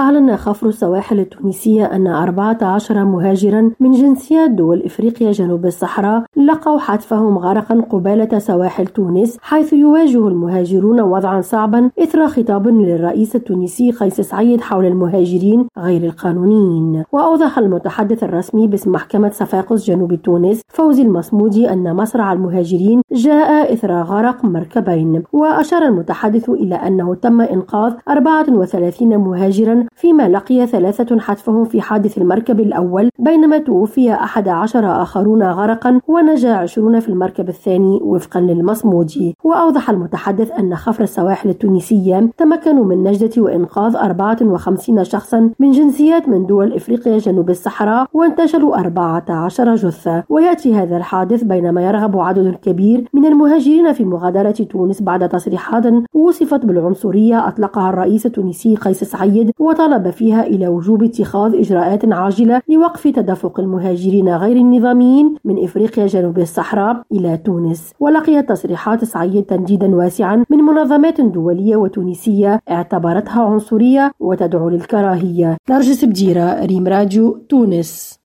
[0.00, 7.38] أعلن خفر السواحل التونسية أن 14 مهاجرا من جنسيات دول إفريقيا جنوب الصحراء لقوا حتفهم
[7.38, 14.60] غرقا قبالة سواحل تونس حيث يواجه المهاجرون وضعا صعبا إثر خطاب للرئيس التونسي قيس سعيد
[14.60, 17.04] حول المهاجرين غير القانونيين.
[17.12, 24.02] وأوضح المتحدث الرسمي باسم محكمة صفاقس جنوب تونس فوزي المصمودي أن مصرع المهاجرين جاء إثر
[24.02, 25.22] غرق مركبين.
[25.32, 32.60] وأشار المتحدث إلى أنه تم إنقاذ 34 مهاجرا فيما لقي ثلاثة حتفهم في حادث المركب
[32.60, 39.90] الأول بينما توفي أحد عشر آخرون غرقا ونجا عشرون في المركب الثاني وفقا للمصمودي وأوضح
[39.90, 46.72] المتحدث أن خفر السواحل التونسية تمكنوا من نجدة وإنقاذ 54 شخصا من جنسيات من دول
[46.72, 50.24] إفريقيا جنوب الصحراء وانتشلوا 14 جثة.
[50.28, 56.66] ويأتي هذا الحادث بينما يرغب عدد كبير من المهاجرين في مغادرة تونس بعد تصريحات وصفت
[56.66, 63.60] بالعنصرية أطلقها الرئيس التونسي قيس سعيد وطلب فيها إلى وجوب اتخاذ إجراءات عاجلة لوقف تدفق
[63.60, 70.58] المهاجرين غير النظاميين من إفريقيا جنوب الصحراء إلى تونس ولقيت تصريحات سعيد تنديدا واسعا من
[70.58, 75.56] منظمات دولية وتونسية اعتبرتها عنصرية وتدعو للكراهية.
[75.70, 78.18] نرجس بديرة ريم راديو تونس.